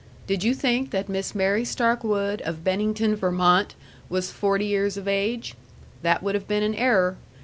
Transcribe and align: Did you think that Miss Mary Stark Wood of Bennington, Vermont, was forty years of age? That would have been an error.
Did 0.25 0.43
you 0.43 0.55
think 0.55 0.89
that 0.89 1.09
Miss 1.09 1.35
Mary 1.35 1.63
Stark 1.63 2.03
Wood 2.03 2.41
of 2.41 2.63
Bennington, 2.63 3.15
Vermont, 3.15 3.75
was 4.09 4.31
forty 4.31 4.65
years 4.65 4.97
of 4.97 5.07
age? 5.07 5.53
That 6.01 6.23
would 6.23 6.33
have 6.33 6.47
been 6.47 6.63
an 6.63 6.73
error. 6.73 7.17